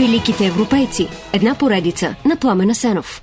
[0.00, 1.08] Великите европейци.
[1.32, 3.22] Една поредица на Пламена Сенов.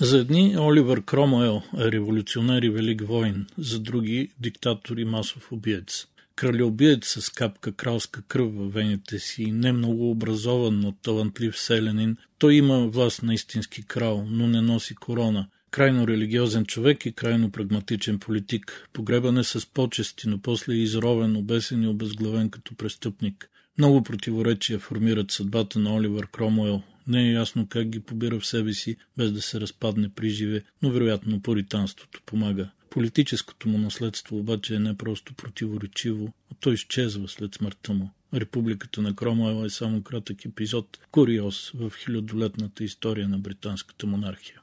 [0.00, 6.06] За едни Оливър Кромуел е революционер и велик воин, за други– диктатор и масов убиец.
[6.36, 12.16] Кралеобиец с капка кралска кръв във вените си и не много образован, но талантлив селянин,
[12.38, 15.48] той има власт на истински крал, но не носи корона.
[15.70, 18.88] Крайно религиозен човек и крайно прагматичен политик.
[18.92, 23.48] Погребан е с почести, но после изровен, обесен и обезглавен като престъпник.
[23.78, 26.82] Много противоречия формират съдбата на Оливър Кромуел.
[27.06, 30.62] Не е ясно как ги побира в себе си, без да се разпадне при живе,
[30.82, 32.70] но вероятно поританството помага.
[32.90, 38.10] Политическото му наследство обаче е не просто противоречиво, а то изчезва след смъртта му.
[38.34, 44.61] Републиката на Кромуел е само кратък епизод, куриоз в хилядолетната история на британската монархия.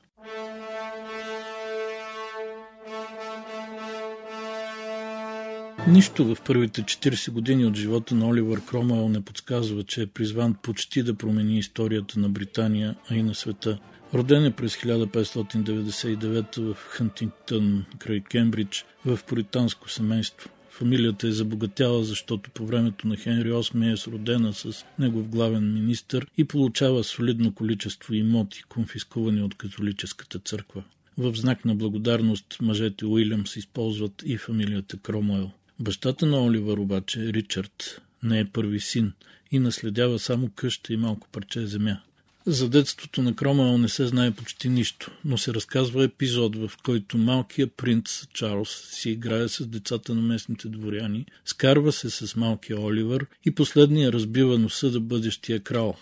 [5.87, 10.53] Нищо в първите 40 години от живота на Оливър Кромуел не подсказва, че е призван
[10.53, 13.79] почти да промени историята на Британия, а и на света.
[14.13, 20.49] Роден е през 1599 в Хантингтън, край Кембридж, в поританско семейство.
[20.69, 26.27] Фамилията е забогатяла, защото по времето на Хенри VIII е сродена с негов главен министър
[26.37, 30.83] и получава солидно количество имоти, конфискувани от католическата църква.
[31.17, 35.51] В знак на благодарност мъжете Уилямс използват и фамилията Кромуел.
[35.81, 39.13] Бащата на Оливър обаче, Ричард, не е първи син
[39.51, 42.01] и наследява само къща и малко парче земя.
[42.45, 47.17] За детството на Кромаел не се знае почти нищо, но се разказва епизод, в който
[47.17, 53.25] малкият принц Чарлз си играе с децата на местните дворяни, скарва се с малкия Оливър
[53.45, 55.97] и последния разбива носа да бъдещия крал,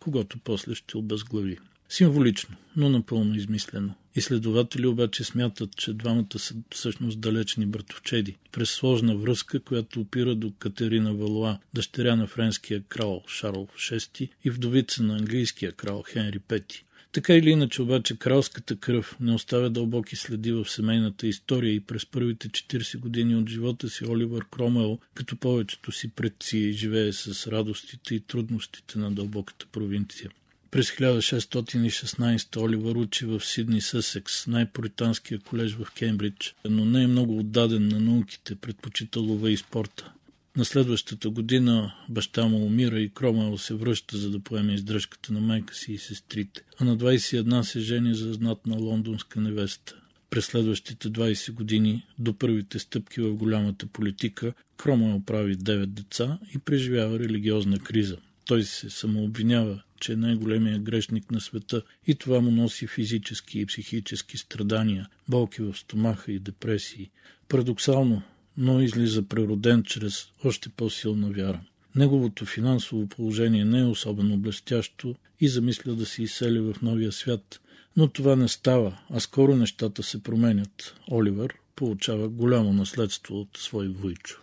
[0.00, 1.58] когато после ще обезглави.
[1.92, 3.94] Символично, но напълно измислено.
[4.14, 10.52] Изследователи обаче смятат, че двамата са всъщност далечни братовчеди, през сложна връзка, която опира до
[10.58, 16.82] Катерина Валуа, дъщеря на френския крал Шарл VI и вдовица на английския крал Хенри V.
[17.12, 22.06] Така или иначе обаче кралската кръв не оставя дълбоки следи в семейната история и през
[22.06, 28.14] първите 40 години от живота си Оливър Кромел, като повечето си предци, живее с радостите
[28.14, 30.30] и трудностите на дълбоката провинция.
[30.72, 37.38] През 1616 Оливър учи в Сидни Съсекс, най-поританския колеж в Кембридж, но не е много
[37.38, 40.12] отдаден на науките, предпочита лова и спорта.
[40.56, 45.40] На следващата година баща му умира и Кромел се връща, за да поеме издръжката на
[45.40, 49.96] майка си и сестрите, а на 21 се жени за знатна лондонска невеста.
[50.30, 56.58] През следващите 20 години, до първите стъпки в голямата политика, Кромел прави 9 деца и
[56.58, 58.16] преживява религиозна криза.
[58.44, 63.66] Той се самообвинява, че е най-големият грешник на света и това му носи физически и
[63.66, 67.10] психически страдания, болки в стомаха и депресии.
[67.48, 68.22] Парадоксално,
[68.56, 71.60] но излиза прероден чрез още по-силна вяра.
[71.94, 77.60] Неговото финансово положение не е особено блестящо и замисля да се изсели в новия свят,
[77.96, 80.94] но това не става, а скоро нещата се променят.
[81.10, 84.40] Оливър получава голямо наследство от свой войчо.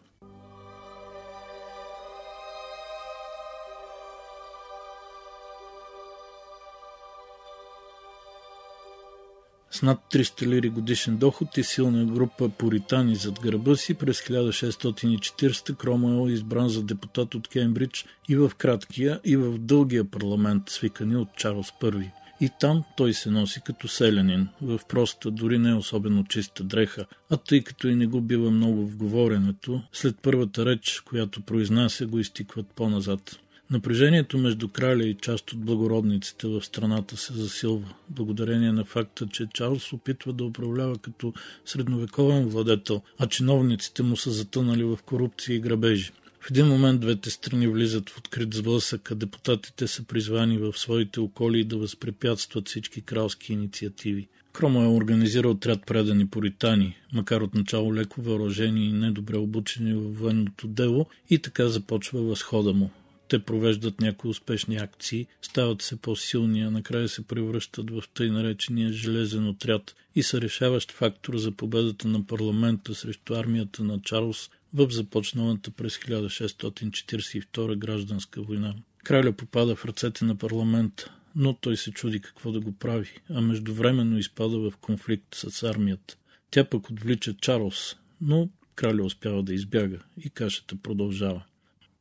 [9.79, 15.75] С над 300 лири годишен доход и силна група поритани зад гърба си през 1640
[15.75, 21.16] Кромуел е избран за депутат от Кембридж и в краткия, и в дългия парламент, свикани
[21.16, 22.12] от Чарлз I.
[22.41, 27.38] И там той се носи като селянин, в проста, дори не особено чиста дреха, а
[27.38, 32.19] тъй като и не го бива много в говоренето, след първата реч, която произнася, го
[32.19, 33.39] изтикват по-назад.
[33.72, 39.47] Напрежението между краля и част от благородниците в страната се засилва, благодарение на факта, че
[39.53, 41.33] Чарлз опитва да управлява като
[41.66, 46.12] средновековен владетел, а чиновниците му са затънали в корупция и грабежи.
[46.39, 51.19] В един момент двете страни влизат в открит сблъсък, а депутатите са призвани в своите
[51.19, 54.27] околи да възпрепятстват всички кралски инициативи.
[54.54, 60.68] Кромо е организирал отряд предани поритани, макар отначало леко въоръжени и недобре обучени във военното
[60.68, 62.89] дело, и така започва възхода му.
[63.30, 68.92] Те провеждат някои успешни акции, стават се по-силни, а накрая се превръщат в тъй наречения
[68.92, 74.92] железен отряд и са решаващ фактор за победата на парламента срещу армията на Чарлз в
[74.92, 78.76] започналата през 1642 гражданска война.
[79.04, 83.42] Краля попада в ръцете на парламента, но той се чуди какво да го прави, а
[83.42, 86.18] междувременно изпада в конфликт с армията.
[86.52, 91.44] Тя пък отвлича Чарлз, но краля успява да избяга и кашата продължава.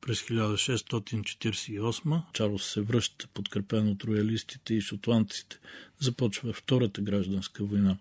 [0.01, 5.59] През 1648 Чарлз се връща, подкрепен от роялистите и шотландците.
[6.01, 7.97] Започва Втората гражданска война.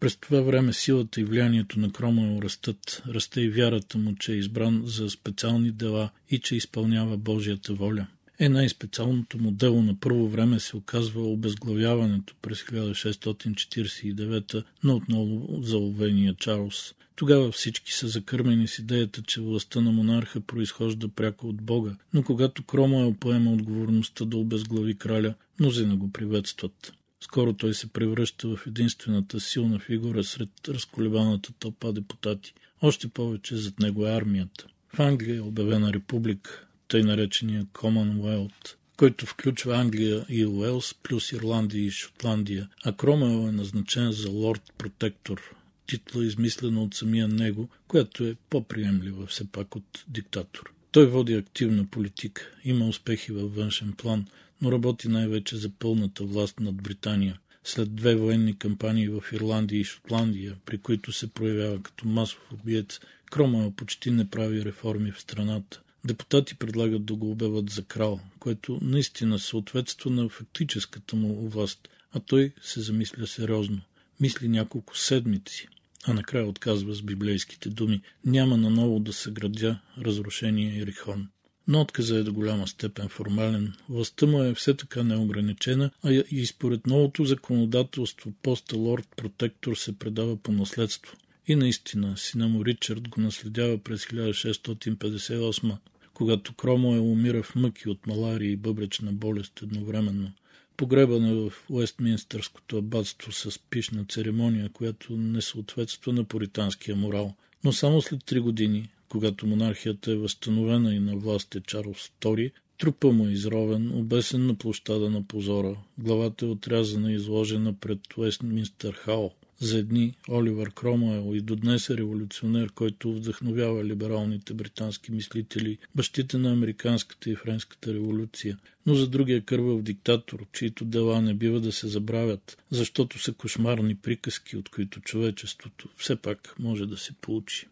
[0.00, 3.02] През това време силата и влиянието на Кромуел растат.
[3.08, 8.06] Расте и вярата му, че е избран за специални дела и че изпълнява Божията воля.
[8.38, 16.34] Е най-специалното му дело на първо време се оказва обезглавяването през 1649 на отново заловения
[16.34, 16.94] Чарлз.
[17.16, 22.22] Тогава всички са закърмени с идеята, че властта на монарха произхожда пряко от Бога, но
[22.22, 26.92] когато Кромуел поема отговорността да обезглави краля, мнозина го приветстват.
[27.20, 32.54] Скоро той се превръща в единствената силна фигура сред разколебаната тълпа депутати.
[32.82, 34.66] Още повече зад него е армията.
[34.94, 41.84] В Англия е обявена република, тъй наречения Commonwealth, който включва Англия и Уелс, плюс Ирландия
[41.84, 45.40] и Шотландия, а Кромел е назначен за лорд-протектор,
[45.86, 50.72] титла измислена от самия него, която е по-приемлива все пак от диктатор.
[50.90, 54.26] Той води активна политика, има успехи във външен план,
[54.62, 57.38] но работи най-вече за пълната власт над Британия.
[57.64, 63.00] След две военни кампании в Ирландия и Шотландия, при които се проявява като масов убиец,
[63.30, 65.82] Кромел почти не прави реформи в страната.
[66.04, 72.20] Депутати предлагат да го обяват за крал, което наистина съответства на фактическата му власт, а
[72.20, 73.80] той се замисля сериозно.
[74.20, 75.68] Мисли няколко седмици,
[76.04, 81.28] а накрая отказва с библейските думи «Няма наново да се градя разрушение Ерихон».
[81.68, 83.74] Но отказа е до голяма степен формален.
[83.88, 90.36] Властта му е все така неограничена, а и според новото законодателство поста лорд-протектор се предава
[90.36, 91.16] по наследство.
[91.46, 95.76] И наистина, сина му Ричард го наследява през 1658
[96.14, 100.32] когато Кромуел умира в мъки от малария и бъбречна болест едновременно.
[100.76, 107.34] Погребан е в Уестминстърското абатство с пишна церемония, която не съответства на поританския морал.
[107.64, 112.52] Но само след три години, когато монархията е възстановена и на власт е Чарлз II,
[112.82, 115.76] трупа му е изровен, обесен на площада на позора.
[115.98, 119.32] Главата е отрязана и изложена пред Уестминстър Хал.
[119.60, 126.38] За едни Оливър Кромуел и до днес е революционер, който вдъхновява либералните британски мислители, бащите
[126.38, 131.72] на американската и френската революция, но за другия кървав диктатор, чието дела не бива да
[131.72, 137.66] се забравят, защото са кошмарни приказки, от които човечеството все пак може да се получи.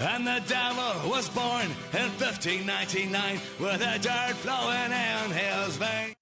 [0.00, 6.14] And the devil was born in 1599 with a dirt flowing in his veins.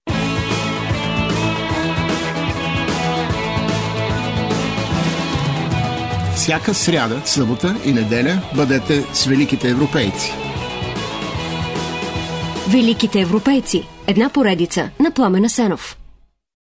[6.35, 10.31] Всяка сряда, събота и неделя бъдете с великите европейци.
[12.69, 13.87] Великите европейци.
[14.07, 15.97] Една поредица на Пламена Сенов.